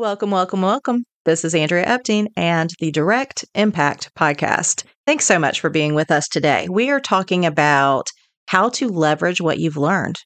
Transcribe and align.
Welcome, 0.00 0.30
welcome, 0.30 0.62
welcome. 0.62 1.04
This 1.26 1.44
is 1.44 1.54
Andrea 1.54 1.84
Epting 1.84 2.28
and 2.34 2.70
the 2.78 2.90
Direct 2.90 3.44
Impact 3.54 4.10
Podcast. 4.18 4.84
Thanks 5.06 5.26
so 5.26 5.38
much 5.38 5.60
for 5.60 5.68
being 5.68 5.94
with 5.94 6.10
us 6.10 6.26
today. 6.26 6.68
We 6.70 6.88
are 6.88 7.00
talking 7.00 7.44
about 7.44 8.06
how 8.48 8.70
to 8.70 8.88
leverage 8.88 9.42
what 9.42 9.58
you've 9.58 9.76
learned. 9.76 10.16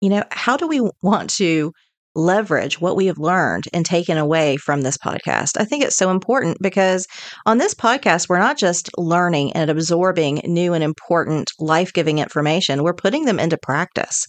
You 0.00 0.10
know, 0.10 0.24
how 0.32 0.56
do 0.56 0.66
we 0.66 0.80
want 1.04 1.30
to 1.36 1.70
leverage 2.16 2.80
what 2.80 2.96
we 2.96 3.06
have 3.06 3.18
learned 3.18 3.66
and 3.72 3.86
taken 3.86 4.18
away 4.18 4.56
from 4.56 4.80
this 4.80 4.98
podcast? 4.98 5.52
I 5.56 5.66
think 5.66 5.84
it's 5.84 5.96
so 5.96 6.10
important 6.10 6.58
because 6.60 7.06
on 7.46 7.58
this 7.58 7.74
podcast, 7.74 8.28
we're 8.28 8.40
not 8.40 8.58
just 8.58 8.90
learning 8.98 9.52
and 9.52 9.70
absorbing 9.70 10.40
new 10.46 10.74
and 10.74 10.82
important 10.82 11.48
life 11.60 11.92
giving 11.92 12.18
information, 12.18 12.82
we're 12.82 12.92
putting 12.92 13.26
them 13.26 13.38
into 13.38 13.56
practice. 13.56 14.26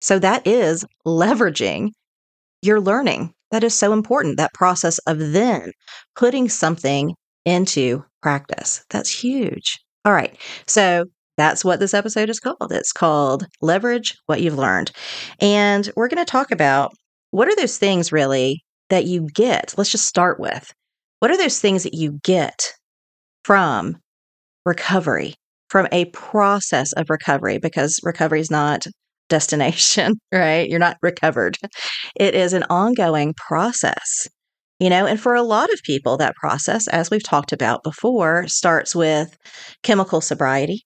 So 0.00 0.18
that 0.18 0.46
is 0.46 0.86
leveraging 1.06 1.90
your 2.62 2.80
learning 2.80 3.34
that 3.50 3.64
is 3.64 3.74
so 3.74 3.92
important, 3.92 4.36
that 4.36 4.54
process 4.54 4.98
of 5.00 5.18
then 5.18 5.72
putting 6.16 6.48
something 6.48 7.14
into 7.44 8.04
practice. 8.22 8.84
That's 8.90 9.10
huge. 9.10 9.78
All 10.04 10.12
right. 10.12 10.36
So 10.66 11.06
that's 11.36 11.64
what 11.64 11.80
this 11.80 11.94
episode 11.94 12.28
is 12.28 12.40
called. 12.40 12.70
It's 12.70 12.92
called 12.92 13.46
Leverage 13.60 14.16
What 14.26 14.40
You've 14.40 14.58
Learned. 14.58 14.92
And 15.40 15.90
we're 15.96 16.08
going 16.08 16.24
to 16.24 16.30
talk 16.30 16.50
about 16.50 16.92
what 17.30 17.48
are 17.48 17.56
those 17.56 17.78
things 17.78 18.12
really 18.12 18.62
that 18.90 19.04
you 19.04 19.28
get? 19.34 19.74
Let's 19.76 19.90
just 19.90 20.06
start 20.06 20.38
with 20.38 20.72
what 21.20 21.30
are 21.30 21.36
those 21.36 21.60
things 21.60 21.82
that 21.84 21.94
you 21.94 22.18
get 22.24 22.72
from 23.44 23.96
recovery, 24.66 25.34
from 25.68 25.86
a 25.92 26.06
process 26.06 26.92
of 26.94 27.10
recovery? 27.10 27.58
Because 27.58 28.00
recovery 28.02 28.40
is 28.40 28.50
not 28.50 28.84
destination, 29.30 30.20
right? 30.32 30.68
You're 30.68 30.78
not 30.78 30.98
recovered. 31.00 31.56
It 32.14 32.34
is 32.34 32.52
an 32.52 32.64
ongoing 32.64 33.34
process. 33.34 34.28
You 34.78 34.88
know, 34.88 35.06
and 35.06 35.20
for 35.20 35.34
a 35.34 35.42
lot 35.42 35.70
of 35.72 35.82
people, 35.82 36.16
that 36.16 36.36
process, 36.36 36.88
as 36.88 37.10
we've 37.10 37.22
talked 37.22 37.52
about 37.52 37.82
before, 37.82 38.48
starts 38.48 38.94
with 38.94 39.36
chemical 39.82 40.22
sobriety 40.22 40.84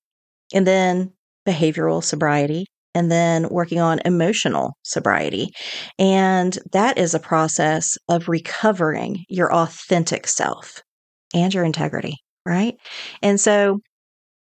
and 0.53 0.67
then 0.67 1.13
behavioral 1.47 2.03
sobriety 2.03 2.67
and 2.95 3.11
then 3.11 3.49
working 3.51 3.81
on 3.81 4.01
emotional 4.05 4.77
sobriety. 4.83 5.51
And 5.99 6.59
that 6.73 6.99
is 6.99 7.15
a 7.15 7.21
process 7.21 7.97
of 8.09 8.29
recovering 8.29 9.25
your 9.29 9.53
authentic 9.53 10.27
self 10.27 10.83
and 11.33 11.53
your 11.53 11.65
integrity, 11.65 12.17
right? 12.47 12.77
And 13.23 13.41
so 13.41 13.81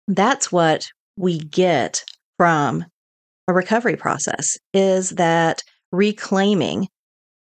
that's 0.08 0.52
what 0.52 0.88
we 1.16 1.40
get 1.40 2.04
from 2.38 2.86
a 3.50 3.54
recovery 3.54 3.96
process 3.96 4.60
is 4.76 5.10
that 5.12 5.64
reclaiming 5.92 6.88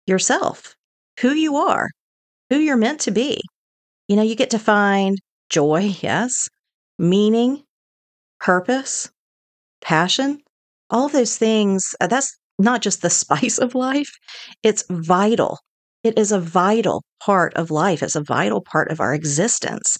yourself, 0.06 0.76
who 1.18 1.32
you 1.32 1.56
are, 1.56 1.88
who 2.48 2.58
you're 2.58 2.76
meant 2.76 3.00
to 3.00 3.10
be. 3.10 3.40
You 4.06 4.14
know, 4.14 4.22
you 4.22 4.36
get 4.36 4.50
to 4.50 4.58
find 4.58 5.18
joy, 5.48 5.92
yes, 6.00 6.48
meaning, 6.96 7.64
purpose, 8.38 9.10
passion, 9.80 10.38
all 10.90 11.08
those 11.08 11.36
things. 11.36 11.84
Uh, 12.00 12.06
that's 12.06 12.38
not 12.60 12.82
just 12.82 13.02
the 13.02 13.10
spice 13.22 13.58
of 13.58 13.74
life, 13.74 14.12
it's 14.62 14.84
vital. 14.90 15.58
It 16.04 16.16
is 16.16 16.30
a 16.30 16.40
vital 16.40 17.02
part 17.20 17.52
of 17.54 17.72
life, 17.72 18.00
it's 18.00 18.14
a 18.14 18.22
vital 18.22 18.60
part 18.60 18.92
of 18.92 19.00
our 19.00 19.12
existence. 19.12 19.98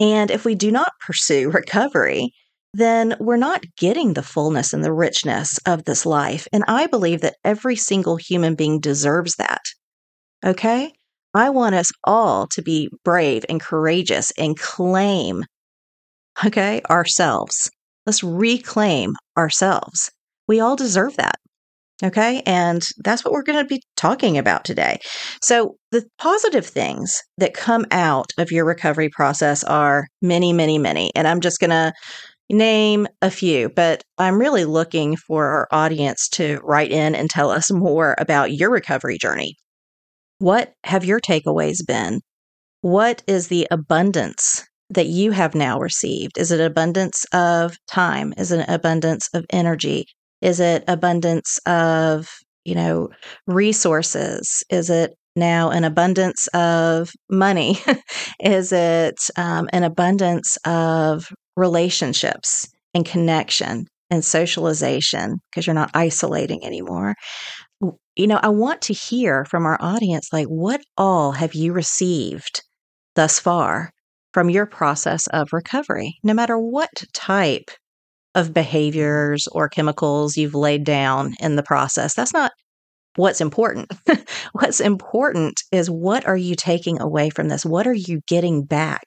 And 0.00 0.30
if 0.30 0.46
we 0.46 0.54
do 0.54 0.70
not 0.70 0.92
pursue 1.06 1.50
recovery, 1.60 2.32
then 2.76 3.16
we're 3.18 3.36
not 3.38 3.64
getting 3.78 4.12
the 4.12 4.22
fullness 4.22 4.74
and 4.74 4.84
the 4.84 4.92
richness 4.92 5.58
of 5.66 5.84
this 5.84 6.04
life. 6.04 6.46
And 6.52 6.62
I 6.68 6.86
believe 6.86 7.22
that 7.22 7.36
every 7.42 7.74
single 7.74 8.16
human 8.16 8.54
being 8.54 8.80
deserves 8.80 9.36
that. 9.36 9.62
Okay? 10.44 10.92
I 11.32 11.50
want 11.50 11.74
us 11.74 11.90
all 12.04 12.46
to 12.48 12.62
be 12.62 12.90
brave 13.02 13.44
and 13.48 13.60
courageous 13.60 14.30
and 14.38 14.58
claim, 14.58 15.44
okay, 16.44 16.82
ourselves. 16.90 17.70
Let's 18.04 18.22
reclaim 18.22 19.14
ourselves. 19.38 20.10
We 20.46 20.60
all 20.60 20.76
deserve 20.76 21.16
that. 21.16 21.36
Okay. 22.04 22.42
And 22.44 22.86
that's 22.98 23.24
what 23.24 23.32
we're 23.32 23.42
going 23.42 23.58
to 23.58 23.68
be 23.68 23.80
talking 23.96 24.36
about 24.36 24.66
today. 24.66 24.98
So, 25.40 25.76
the 25.92 26.04
positive 26.18 26.66
things 26.66 27.22
that 27.38 27.54
come 27.54 27.86
out 27.90 28.32
of 28.36 28.52
your 28.52 28.66
recovery 28.66 29.08
process 29.08 29.64
are 29.64 30.06
many, 30.20 30.52
many, 30.52 30.76
many. 30.76 31.10
And 31.14 31.26
I'm 31.26 31.40
just 31.40 31.58
going 31.58 31.70
to 31.70 31.94
name 32.50 33.06
a 33.22 33.30
few, 33.30 33.68
but 33.68 34.02
I'm 34.18 34.38
really 34.38 34.64
looking 34.64 35.16
for 35.16 35.46
our 35.46 35.68
audience 35.72 36.28
to 36.30 36.60
write 36.62 36.90
in 36.90 37.14
and 37.14 37.28
tell 37.28 37.50
us 37.50 37.70
more 37.70 38.14
about 38.18 38.52
your 38.52 38.70
recovery 38.70 39.18
journey. 39.18 39.56
What 40.38 40.72
have 40.84 41.04
your 41.04 41.20
takeaways 41.20 41.78
been? 41.86 42.20
What 42.82 43.22
is 43.26 43.48
the 43.48 43.66
abundance 43.70 44.64
that 44.90 45.06
you 45.06 45.32
have 45.32 45.54
now 45.54 45.78
received? 45.80 46.38
Is 46.38 46.52
it 46.52 46.60
abundance 46.60 47.24
of 47.32 47.76
time? 47.88 48.32
Is 48.36 48.52
it 48.52 48.64
abundance 48.68 49.28
of 49.34 49.44
energy? 49.50 50.06
Is 50.42 50.60
it 50.60 50.84
abundance 50.86 51.58
of, 51.66 52.28
you 52.64 52.74
know, 52.74 53.08
resources? 53.46 54.62
Is 54.70 54.90
it 54.90 55.14
now 55.34 55.70
an 55.70 55.84
abundance 55.84 56.46
of 56.48 57.10
money? 57.30 57.78
is 58.40 58.72
it 58.72 59.18
um, 59.36 59.68
an 59.72 59.82
abundance 59.82 60.56
of 60.64 61.26
relationships 61.56 62.68
and 62.94 63.04
connection 63.04 63.86
and 64.10 64.24
socialization 64.24 65.30
mm-hmm. 65.30 65.34
because 65.50 65.66
you're 65.66 65.74
not 65.74 65.90
isolating 65.94 66.64
anymore. 66.64 67.14
You 68.16 68.26
know, 68.26 68.40
I 68.42 68.48
want 68.48 68.82
to 68.82 68.94
hear 68.94 69.44
from 69.44 69.66
our 69.66 69.76
audience 69.80 70.32
like, 70.32 70.46
what 70.46 70.80
all 70.96 71.32
have 71.32 71.54
you 71.54 71.72
received 71.72 72.62
thus 73.14 73.38
far 73.38 73.90
from 74.32 74.48
your 74.48 74.66
process 74.66 75.26
of 75.28 75.52
recovery, 75.52 76.16
no 76.22 76.32
matter 76.32 76.58
what 76.58 76.90
type 77.12 77.70
of 78.34 78.54
behaviors 78.54 79.46
or 79.52 79.68
chemicals 79.68 80.36
you've 80.36 80.54
laid 80.54 80.84
down 80.84 81.34
in 81.40 81.56
the 81.56 81.62
process? 81.62 82.14
That's 82.14 82.32
not 82.32 82.52
what's 83.16 83.40
important. 83.42 83.92
what's 84.52 84.80
important 84.80 85.60
is 85.72 85.90
what 85.90 86.26
are 86.26 86.36
you 86.36 86.54
taking 86.54 87.00
away 87.00 87.28
from 87.28 87.48
this? 87.48 87.66
What 87.66 87.86
are 87.86 87.94
you 87.94 88.20
getting 88.26 88.64
back? 88.64 89.04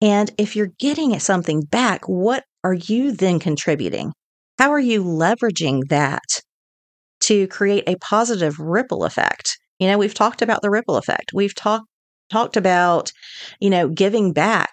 And 0.00 0.30
if 0.38 0.54
you're 0.54 0.72
getting 0.78 1.18
something 1.18 1.62
back, 1.62 2.04
what 2.06 2.44
are 2.62 2.74
you 2.74 3.12
then 3.12 3.38
contributing? 3.38 4.12
How 4.58 4.70
are 4.70 4.80
you 4.80 5.02
leveraging 5.04 5.88
that 5.88 6.24
to 7.20 7.46
create 7.48 7.84
a 7.86 7.96
positive 7.96 8.58
ripple 8.58 9.04
effect? 9.04 9.58
You 9.78 9.88
know, 9.88 9.98
we've 9.98 10.14
talked 10.14 10.42
about 10.42 10.62
the 10.62 10.70
ripple 10.70 10.96
effect. 10.96 11.32
We've 11.32 11.54
talked 11.54 11.86
talked 12.30 12.56
about, 12.56 13.10
you 13.58 13.70
know, 13.70 13.88
giving 13.88 14.32
back 14.32 14.70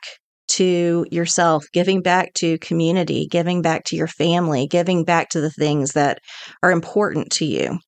to 0.47 1.06
yourself, 1.09 1.66
giving 1.74 2.02
back 2.02 2.34
to 2.34 2.57
community, 2.59 3.28
giving 3.30 3.62
back 3.62 3.84
to 3.86 3.96
your 3.96 4.07
family, 4.07 4.68
giving 4.68 5.03
back 5.03 5.30
to 5.30 5.42
the 5.42 5.50
things 5.50 5.94
that 5.94 6.19
are 6.62 6.71
important 6.71 7.31
to 7.31 7.45
you, 7.45 7.80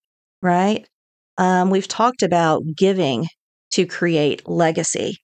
right? 0.42 0.88
Um, 1.38 1.70
we've 1.70 1.88
talked 1.88 2.24
about 2.24 2.64
giving 2.76 3.28
to 3.72 3.86
create 3.86 4.48
legacy 4.48 5.18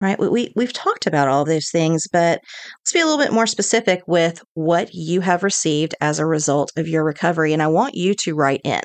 right? 0.00 0.18
We, 0.18 0.52
we, 0.56 0.64
have 0.64 0.72
talked 0.72 1.06
about 1.06 1.28
all 1.28 1.44
those 1.44 1.70
things, 1.70 2.06
but 2.10 2.40
let's 2.80 2.92
be 2.92 3.00
a 3.00 3.04
little 3.04 3.22
bit 3.22 3.32
more 3.32 3.46
specific 3.46 4.02
with 4.06 4.42
what 4.54 4.94
you 4.94 5.20
have 5.20 5.42
received 5.42 5.94
as 6.00 6.18
a 6.18 6.26
result 6.26 6.72
of 6.76 6.88
your 6.88 7.04
recovery. 7.04 7.52
And 7.52 7.62
I 7.62 7.68
want 7.68 7.94
you 7.94 8.14
to 8.14 8.34
write 8.34 8.62
in. 8.64 8.80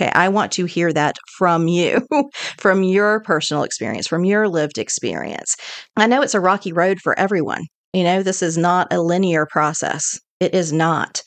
Okay, 0.00 0.10
I 0.14 0.28
want 0.28 0.52
to 0.52 0.64
hear 0.64 0.92
that 0.92 1.16
from 1.36 1.68
you, 1.68 2.06
from 2.58 2.82
your 2.82 3.20
personal 3.20 3.62
experience, 3.62 4.06
from 4.06 4.24
your 4.24 4.48
lived 4.48 4.78
experience. 4.78 5.54
I 5.96 6.06
know 6.06 6.22
it's 6.22 6.34
a 6.34 6.40
rocky 6.40 6.72
road 6.72 6.98
for 7.00 7.18
everyone. 7.18 7.66
You 7.92 8.04
know, 8.04 8.22
this 8.22 8.42
is 8.42 8.56
not 8.56 8.92
a 8.92 9.02
linear 9.02 9.46
process. 9.46 10.18
It 10.40 10.54
is 10.54 10.72
not. 10.72 11.22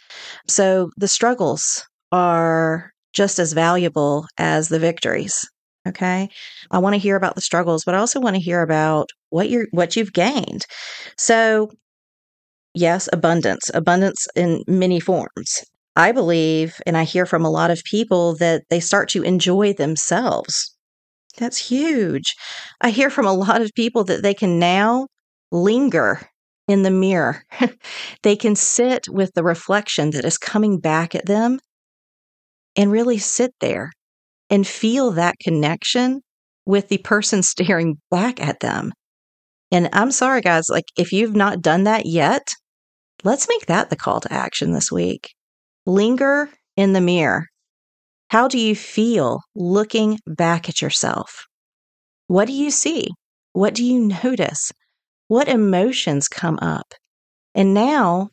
So 0.47 0.89
the 0.97 1.07
struggles 1.07 1.85
are 2.11 2.91
just 3.13 3.39
as 3.39 3.53
valuable 3.53 4.25
as 4.37 4.69
the 4.69 4.79
victories. 4.79 5.39
Okay. 5.87 6.29
I 6.71 6.79
want 6.79 6.93
to 6.95 6.99
hear 6.99 7.15
about 7.15 7.35
the 7.35 7.41
struggles, 7.41 7.83
but 7.85 7.93
I 7.95 7.99
also 7.99 8.19
want 8.19 8.35
to 8.35 8.41
hear 8.41 8.61
about 8.61 9.09
what 9.29 9.49
you're 9.49 9.67
what 9.71 9.95
you've 9.95 10.13
gained. 10.13 10.65
So 11.17 11.71
yes, 12.73 13.09
abundance, 13.13 13.69
abundance 13.73 14.27
in 14.35 14.63
many 14.67 14.99
forms. 14.99 15.63
I 15.95 16.11
believe, 16.11 16.75
and 16.85 16.97
I 16.97 17.03
hear 17.05 17.25
from 17.25 17.45
a 17.45 17.49
lot 17.49 17.71
of 17.71 17.81
people 17.85 18.35
that 18.37 18.63
they 18.69 18.79
start 18.79 19.09
to 19.09 19.23
enjoy 19.23 19.73
themselves. 19.73 20.75
That's 21.37 21.57
huge. 21.69 22.35
I 22.81 22.89
hear 22.89 23.09
from 23.09 23.25
a 23.25 23.33
lot 23.33 23.61
of 23.61 23.71
people 23.75 24.03
that 24.05 24.23
they 24.23 24.33
can 24.33 24.59
now 24.59 25.07
linger 25.51 26.21
in 26.67 26.83
the 26.83 26.91
mirror. 26.91 27.43
they 28.23 28.35
can 28.35 28.55
sit 28.55 29.07
with 29.09 29.31
the 29.35 29.43
reflection 29.43 30.11
that 30.11 30.25
is 30.25 30.37
coming 30.37 30.79
back 30.79 31.15
at 31.15 31.25
them 31.25 31.59
and 32.75 32.91
really 32.91 33.17
sit 33.17 33.53
there 33.61 33.91
and 34.49 34.65
feel 34.65 35.11
that 35.11 35.35
connection 35.39 36.21
with 36.65 36.87
the 36.89 36.97
person 36.99 37.43
staring 37.43 37.97
back 38.09 38.41
at 38.41 38.59
them. 38.59 38.91
And 39.71 39.89
I'm 39.93 40.11
sorry, 40.11 40.41
guys, 40.41 40.69
like 40.69 40.85
if 40.97 41.11
you've 41.11 41.35
not 41.35 41.61
done 41.61 41.83
that 41.83 42.05
yet, 42.05 42.53
let's 43.23 43.49
make 43.49 43.65
that 43.65 43.89
the 43.89 43.95
call 43.95 44.19
to 44.21 44.33
action 44.33 44.71
this 44.71 44.91
week. 44.91 45.33
Linger 45.85 46.49
in 46.77 46.93
the 46.93 47.01
mirror. 47.01 47.47
How 48.29 48.47
do 48.47 48.57
you 48.59 48.75
feel 48.75 49.41
looking 49.55 50.19
back 50.25 50.69
at 50.69 50.81
yourself? 50.81 51.45
What 52.27 52.45
do 52.45 52.53
you 52.53 52.71
see? 52.71 53.09
What 53.53 53.75
do 53.75 53.83
you 53.83 53.99
notice? 54.23 54.71
What 55.27 55.47
emotions 55.47 56.27
come 56.27 56.59
up? 56.61 56.93
And 57.53 57.73
now 57.73 58.29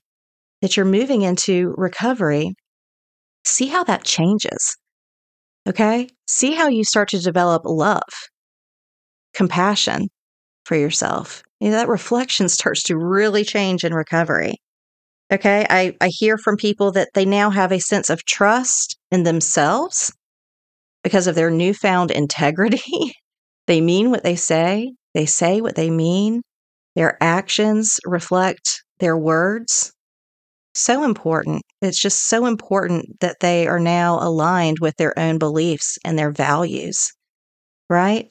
that 0.61 0.77
you're 0.77 0.87
moving 0.87 1.23
into 1.23 1.75
recovery, 1.77 2.55
see 3.45 3.67
how 3.67 3.85
that 3.85 4.05
changes. 4.05 4.77
Okay? 5.69 6.09
See 6.27 6.55
how 6.55 6.69
you 6.69 6.85
start 6.85 7.11
to 7.11 7.19
develop 7.19 7.63
love, 7.65 8.03
compassion 9.35 10.09
for 10.65 10.77
yourself. 10.77 11.43
You 11.61 11.71
know, 11.71 11.77
that 11.77 11.89
reflection 11.89 12.49
starts 12.49 12.83
to 12.85 12.97
really 12.97 13.45
change 13.45 13.85
in 13.85 13.95
recovery. 13.95 14.57
Okay? 15.33 15.67
I, 15.69 15.97
I 16.01 16.09
hear 16.09 16.37
from 16.37 16.57
people 16.57 16.93
that 16.93 17.09
they 17.15 17.25
now 17.25 17.51
have 17.51 17.73
a 17.73 17.81
sense 17.81 18.11
of 18.11 18.25
trust 18.25 18.97
in 19.11 19.23
themselves 19.23 20.13
because 21.03 21.27
of 21.27 21.35
their 21.35 21.51
newfound 21.51 22.11
integrity. 22.11 23.15
they 23.67 23.81
mean 23.81 24.11
what 24.11 24.25
they 24.25 24.37
say, 24.37 24.93
they 25.15 25.27
say 25.27 25.61
what 25.61 25.75
they 25.75 25.91
mean, 25.91 26.43
their 26.95 27.17
actions 27.23 27.99
reflect 28.05 28.83
their 28.99 29.17
words. 29.17 29.93
So 30.75 31.03
important. 31.03 31.63
It's 31.81 31.99
just 32.01 32.25
so 32.29 32.45
important 32.45 33.21
that 33.21 33.41
they 33.41 33.67
are 33.67 33.81
now 33.81 34.19
aligned 34.19 34.79
with 34.81 34.97
their 34.97 35.19
own 35.19 35.39
beliefs 35.39 35.97
and 36.05 36.19
their 36.19 36.31
values, 36.31 37.11
right? 37.91 38.31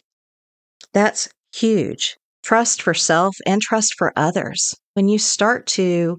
That's 0.94 1.30
huge. 1.54 2.18
Trust 2.44 2.82
for 2.82 2.94
self 2.94 3.36
and 3.46 3.62
trust 3.62 3.96
for 3.98 4.14
others. 4.16 4.74
When 4.94 5.10
you 5.10 5.20
start 5.20 5.68
to 5.68 6.18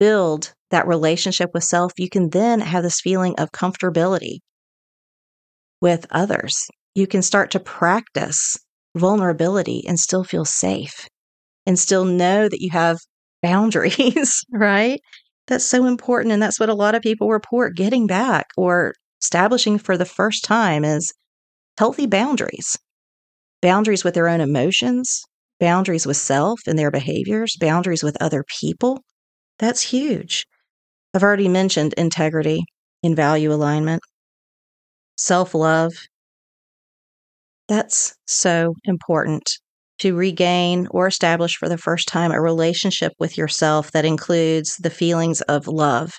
build 0.00 0.54
that 0.70 0.86
relationship 0.88 1.50
with 1.54 1.64
self, 1.64 1.92
you 1.98 2.10
can 2.10 2.30
then 2.30 2.60
have 2.60 2.82
this 2.84 3.00
feeling 3.00 3.34
of 3.38 3.52
comfortability 3.52 4.40
with 5.80 6.06
others. 6.10 6.68
You 6.94 7.06
can 7.06 7.22
start 7.22 7.50
to 7.52 7.60
practice 7.60 8.56
vulnerability 8.96 9.84
and 9.86 9.98
still 9.98 10.24
feel 10.24 10.44
safe 10.44 11.06
and 11.66 11.78
still 11.78 12.04
know 12.04 12.48
that 12.48 12.60
you 12.60 12.70
have 12.72 12.98
boundaries, 13.42 14.42
right? 14.52 15.00
That's 15.48 15.64
so 15.64 15.86
important. 15.86 16.32
And 16.32 16.42
that's 16.42 16.60
what 16.60 16.68
a 16.68 16.74
lot 16.74 16.94
of 16.94 17.02
people 17.02 17.30
report 17.30 17.76
getting 17.76 18.06
back 18.06 18.46
or 18.56 18.94
establishing 19.22 19.78
for 19.78 19.96
the 19.96 20.04
first 20.04 20.44
time 20.44 20.84
is 20.84 21.12
healthy 21.78 22.06
boundaries 22.06 22.78
boundaries 23.62 24.04
with 24.04 24.14
their 24.14 24.28
own 24.28 24.40
emotions, 24.40 25.22
boundaries 25.60 26.06
with 26.06 26.16
self 26.18 26.60
and 26.66 26.78
their 26.78 26.90
behaviors, 26.90 27.56
boundaries 27.60 28.02
with 28.02 28.16
other 28.22 28.44
people. 28.60 29.02
That's 29.58 29.82
huge. 29.82 30.46
I've 31.14 31.22
already 31.24 31.48
mentioned 31.48 31.94
integrity 31.94 32.62
and 33.02 33.16
value 33.16 33.52
alignment, 33.52 34.02
self 35.16 35.54
love. 35.54 35.92
That's 37.68 38.16
so 38.26 38.74
important 38.84 39.58
to 39.98 40.14
regain 40.14 40.86
or 40.90 41.06
establish 41.06 41.56
for 41.56 41.68
the 41.68 41.78
first 41.78 42.08
time 42.08 42.32
a 42.32 42.40
relationship 42.40 43.12
with 43.18 43.38
yourself 43.38 43.92
that 43.92 44.04
includes 44.04 44.76
the 44.76 44.90
feelings 44.90 45.40
of 45.42 45.66
love 45.66 46.12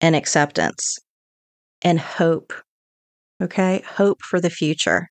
and 0.00 0.14
acceptance 0.14 0.98
and 1.82 1.98
hope. 1.98 2.52
Okay, 3.42 3.82
hope 3.86 4.22
for 4.22 4.40
the 4.40 4.50
future. 4.50 5.08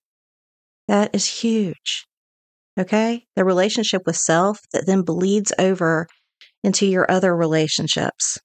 That 0.87 1.13
is 1.13 1.25
huge. 1.25 2.05
Okay, 2.79 3.25
the 3.35 3.45
relationship 3.45 4.03
with 4.05 4.17
self 4.17 4.59
that 4.71 4.85
then 4.85 5.03
bleeds 5.03 5.51
over 5.59 6.07
into 6.63 6.85
your 6.85 7.09
other 7.09 7.35
relationships. 7.35 8.39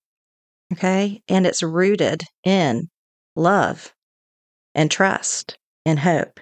Okay, 0.73 1.23
and 1.29 1.47
it's 1.47 1.63
rooted 1.63 2.23
in 2.45 2.89
love 3.37 3.93
and 4.75 4.91
trust 4.91 5.59
and 5.87 5.99
hope. 5.99 6.41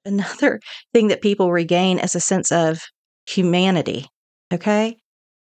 Another 0.05 0.59
thing 0.93 1.09
that 1.09 1.21
people 1.21 1.51
regain 1.51 1.99
is 1.99 2.15
a 2.15 2.19
sense 2.19 2.51
of 2.51 2.81
humanity, 3.27 4.07
okay, 4.51 4.97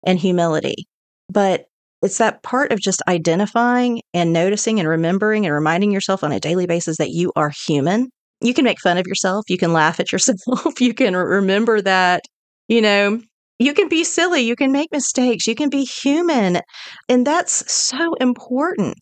and 0.05 0.17
humility. 0.17 0.87
But 1.29 1.65
it's 2.03 2.17
that 2.17 2.43
part 2.43 2.71
of 2.71 2.79
just 2.79 3.01
identifying 3.07 4.01
and 4.13 4.33
noticing 4.33 4.79
and 4.79 4.89
remembering 4.89 5.45
and 5.45 5.53
reminding 5.53 5.91
yourself 5.91 6.23
on 6.23 6.31
a 6.31 6.39
daily 6.39 6.67
basis 6.67 6.97
that 6.97 7.11
you 7.11 7.31
are 7.35 7.51
human. 7.65 8.09
You 8.41 8.53
can 8.53 8.65
make 8.65 8.81
fun 8.81 8.97
of 8.97 9.07
yourself. 9.07 9.45
You 9.49 9.57
can 9.57 9.73
laugh 9.73 9.99
at 9.99 10.11
yourself. 10.11 10.79
you 10.79 10.93
can 10.93 11.15
remember 11.15 11.81
that, 11.81 12.21
you 12.67 12.81
know, 12.81 13.21
you 13.59 13.73
can 13.73 13.87
be 13.87 14.03
silly. 14.03 14.41
You 14.41 14.55
can 14.55 14.71
make 14.71 14.91
mistakes. 14.91 15.47
You 15.47 15.55
can 15.55 15.69
be 15.69 15.85
human. 15.85 16.59
And 17.07 17.25
that's 17.25 17.71
so 17.71 18.13
important. 18.15 18.99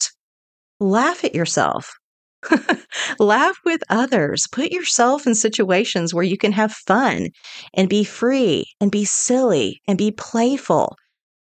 Laugh 0.80 1.24
at 1.24 1.34
yourself. 1.34 1.92
Laugh 3.20 3.58
with 3.66 3.82
others. 3.90 4.48
Put 4.52 4.72
yourself 4.72 5.26
in 5.26 5.36
situations 5.36 6.14
where 6.14 6.24
you 6.24 6.38
can 6.38 6.52
have 6.52 6.74
fun 6.74 7.30
and 7.76 7.90
be 7.90 8.04
free 8.04 8.66
and 8.80 8.92
be 8.92 9.06
silly 9.06 9.80
and 9.88 9.98
be 9.98 10.12
playful 10.12 10.96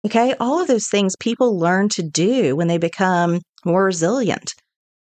Okay. 0.06 0.34
All 0.40 0.60
of 0.60 0.68
those 0.68 0.88
things 0.88 1.16
people 1.20 1.60
learn 1.60 1.88
to 1.90 2.02
do 2.02 2.56
when 2.56 2.68
they 2.68 2.80
become 2.80 3.42
more 3.66 3.86
resilient, 3.86 4.54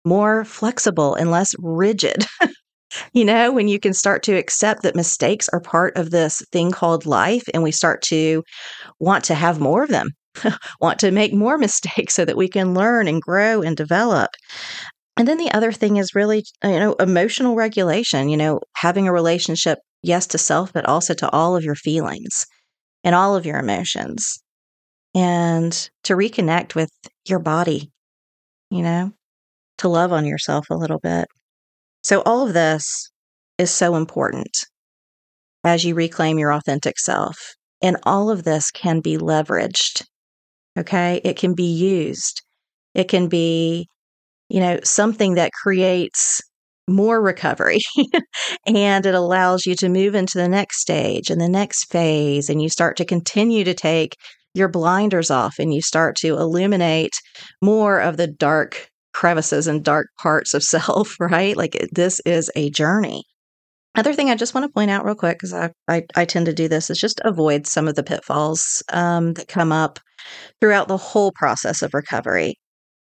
more 0.04 0.44
flexible, 0.44 1.14
and 1.14 1.30
less 1.30 1.54
rigid. 1.58 2.26
you 3.14 3.24
know, 3.24 3.50
when 3.50 3.66
you 3.66 3.80
can 3.80 3.94
start 3.94 4.22
to 4.24 4.36
accept 4.36 4.82
that 4.82 4.94
mistakes 4.94 5.48
are 5.52 5.60
part 5.60 5.96
of 5.96 6.10
this 6.10 6.42
thing 6.52 6.70
called 6.70 7.06
life 7.06 7.44
and 7.54 7.62
we 7.62 7.72
start 7.72 8.02
to 8.02 8.42
want 8.98 9.24
to 9.24 9.34
have 9.34 9.58
more 9.58 9.82
of 9.82 9.88
them, 9.88 10.08
want 10.80 10.98
to 11.00 11.10
make 11.10 11.32
more 11.32 11.56
mistakes 11.56 12.14
so 12.14 12.26
that 12.26 12.36
we 12.36 12.48
can 12.48 12.74
learn 12.74 13.08
and 13.08 13.22
grow 13.22 13.62
and 13.62 13.78
develop. 13.78 14.30
And 15.16 15.26
then 15.26 15.38
the 15.38 15.52
other 15.52 15.72
thing 15.72 15.96
is 15.96 16.14
really, 16.14 16.44
you 16.62 16.78
know, 16.78 16.92
emotional 16.94 17.54
regulation, 17.54 18.28
you 18.28 18.36
know, 18.36 18.60
having 18.76 19.08
a 19.08 19.12
relationship, 19.12 19.78
yes, 20.02 20.26
to 20.28 20.38
self, 20.38 20.74
but 20.74 20.86
also 20.86 21.14
to 21.14 21.30
all 21.30 21.56
of 21.56 21.64
your 21.64 21.74
feelings 21.74 22.46
and 23.02 23.14
all 23.14 23.34
of 23.34 23.46
your 23.46 23.58
emotions 23.58 24.40
and 25.14 25.72
to 26.04 26.14
reconnect 26.14 26.74
with 26.74 26.90
your 27.26 27.38
body, 27.38 27.90
you 28.70 28.82
know, 28.82 29.12
to 29.78 29.88
love 29.88 30.12
on 30.12 30.26
yourself 30.26 30.66
a 30.70 30.76
little 30.76 30.98
bit. 30.98 31.26
So, 32.02 32.22
all 32.22 32.46
of 32.46 32.54
this 32.54 33.10
is 33.58 33.70
so 33.70 33.96
important 33.96 34.50
as 35.64 35.84
you 35.84 35.94
reclaim 35.94 36.38
your 36.38 36.52
authentic 36.52 36.98
self. 36.98 37.36
And 37.82 37.96
all 38.04 38.30
of 38.30 38.44
this 38.44 38.70
can 38.70 39.00
be 39.00 39.16
leveraged. 39.16 40.04
Okay. 40.78 41.20
It 41.24 41.36
can 41.36 41.54
be 41.54 41.64
used. 41.64 42.42
It 42.94 43.08
can 43.08 43.28
be, 43.28 43.88
you 44.48 44.60
know, 44.60 44.80
something 44.84 45.34
that 45.34 45.52
creates 45.52 46.40
more 46.88 47.20
recovery 47.20 47.78
and 48.66 49.06
it 49.06 49.14
allows 49.14 49.64
you 49.64 49.74
to 49.76 49.88
move 49.88 50.14
into 50.14 50.38
the 50.38 50.48
next 50.48 50.80
stage 50.80 51.30
and 51.30 51.40
the 51.40 51.48
next 51.48 51.90
phase. 51.90 52.50
And 52.50 52.60
you 52.60 52.68
start 52.68 52.96
to 52.98 53.04
continue 53.04 53.64
to 53.64 53.74
take 53.74 54.16
your 54.54 54.68
blinders 54.68 55.30
off 55.30 55.58
and 55.58 55.72
you 55.72 55.82
start 55.82 56.16
to 56.16 56.36
illuminate 56.36 57.14
more 57.62 58.00
of 58.00 58.16
the 58.16 58.26
dark 58.26 58.88
crevices 59.12 59.66
and 59.66 59.84
dark 59.84 60.08
parts 60.18 60.54
of 60.54 60.62
self, 60.74 61.16
right? 61.20 61.56
Like 61.56 61.88
this 61.92 62.20
is 62.24 62.50
a 62.56 62.70
journey. 62.70 63.24
Other 63.96 64.14
thing 64.14 64.30
I 64.30 64.36
just 64.36 64.54
want 64.54 64.64
to 64.64 64.72
point 64.72 64.90
out 64.90 65.04
real 65.04 65.16
quick, 65.16 65.38
because 65.38 65.52
I, 65.52 65.70
I, 65.88 66.04
I, 66.14 66.24
tend 66.24 66.46
to 66.46 66.52
do 66.52 66.68
this, 66.68 66.90
is 66.90 66.98
just 66.98 67.20
avoid 67.24 67.66
some 67.66 67.88
of 67.88 67.96
the 67.96 68.04
pitfalls 68.04 68.84
um, 68.92 69.34
that 69.34 69.48
come 69.48 69.72
up 69.72 69.98
throughout 70.60 70.86
the 70.86 70.96
whole 70.96 71.32
process 71.32 71.82
of 71.82 71.92
recovery. 71.92 72.54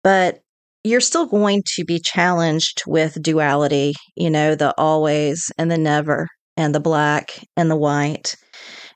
But 0.03 0.41
you're 0.83 1.01
still 1.01 1.27
going 1.27 1.63
to 1.75 1.85
be 1.85 2.01
challenged 2.01 2.83
with 2.87 3.23
duality, 3.23 3.95
you 4.17 4.29
know, 4.29 4.57
the 4.57 4.75
always 4.77 5.53
and 5.57 5.71
the 5.71 5.79
never, 5.79 6.27
and 6.57 6.75
the 6.75 6.81
black 6.81 7.47
and 7.57 7.71
the 7.71 7.77
white. 7.77 8.35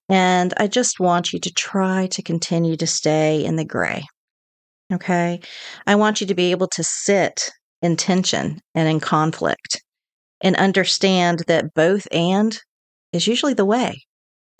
And 0.08 0.54
I 0.56 0.68
just 0.68 1.00
want 1.00 1.32
you 1.32 1.40
to 1.40 1.52
try 1.52 2.06
to 2.08 2.22
continue 2.22 2.76
to 2.76 2.86
stay 2.86 3.44
in 3.44 3.56
the 3.56 3.64
gray. 3.64 4.04
Okay. 4.92 5.40
I 5.86 5.96
want 5.96 6.20
you 6.20 6.26
to 6.28 6.34
be 6.34 6.52
able 6.52 6.68
to 6.68 6.84
sit 6.84 7.50
in 7.82 7.96
tension 7.96 8.60
and 8.74 8.88
in 8.88 9.00
conflict 9.00 9.82
and 10.40 10.54
understand 10.56 11.42
that 11.48 11.74
both 11.74 12.06
and 12.12 12.56
is 13.12 13.26
usually 13.26 13.54
the 13.54 13.64
way. 13.64 14.02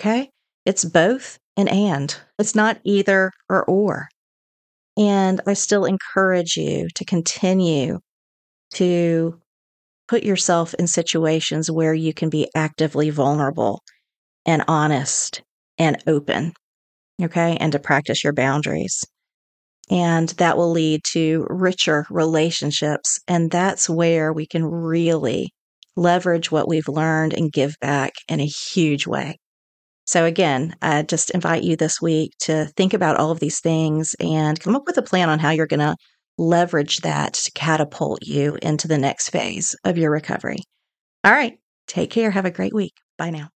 Okay. 0.01 0.31
It's 0.65 0.85
both 0.85 1.39
and 1.57 1.69
and. 1.69 2.17
It's 2.39 2.55
not 2.55 2.81
either 2.85 3.31
or 3.49 3.65
or. 3.65 4.09
And 4.97 5.41
I 5.47 5.53
still 5.53 5.85
encourage 5.85 6.57
you 6.57 6.89
to 6.95 7.05
continue 7.05 8.01
to 8.75 9.41
put 10.09 10.23
yourself 10.23 10.75
in 10.75 10.87
situations 10.87 11.71
where 11.71 11.95
you 11.95 12.13
can 12.15 12.31
be 12.31 12.49
actively 12.55 13.11
vulnerable 13.11 13.83
and 14.47 14.65
honest 14.69 15.43
and 15.79 16.03
open. 16.07 16.53
Okay. 17.23 17.57
And 17.61 17.73
to 17.73 17.79
practice 17.79 18.25
your 18.25 18.33
boundaries. 18.33 19.05
And 19.91 20.31
that 20.31 20.57
will 20.57 20.71
lead 20.71 21.03
to 21.13 21.47
richer 21.49 22.07
relationships. 22.11 23.21
And 23.29 23.51
that's 23.51 23.89
where 23.89 24.33
we 24.33 24.47
can 24.47 24.65
really 24.65 25.51
leverage 25.97 26.51
what 26.51 26.69
we've 26.69 26.89
learned 26.89 27.35
and 27.35 27.53
give 27.53 27.75
back 27.81 28.13
in 28.29 28.41
a 28.41 28.47
huge 28.47 29.07
way. 29.07 29.39
So, 30.07 30.25
again, 30.25 30.77
I 30.83 31.03
just 31.03 31.31
invite 31.31 31.65
you 31.65 31.77
this 31.77 32.01
week 32.01 32.33
to 32.41 32.67
think 32.77 32.95
about 32.95 33.17
all 33.17 33.33
of 33.33 33.41
these 33.41 33.61
things 33.61 34.15
and 34.21 34.59
come 34.61 34.77
up 34.77 34.87
with 34.87 34.99
a 34.99 35.03
plan 35.03 35.29
on 35.29 35.41
how 35.41 35.51
you're 35.51 35.67
going 35.67 35.81
to 35.81 35.97
leverage 36.39 36.99
that 36.99 37.35
to 37.35 37.51
catapult 37.53 38.21
you 38.23 38.57
into 38.63 38.87
the 38.87 38.99
next 38.99 39.31
phase 39.31 39.75
of 39.85 39.99
your 39.99 40.11
recovery. 40.11 40.59
All 41.25 41.33
right. 41.33 41.59
Take 41.89 42.11
care. 42.11 42.31
Have 42.31 42.45
a 42.45 42.51
great 42.51 42.75
week. 42.75 42.93
Bye 43.19 43.31
now. 43.31 43.56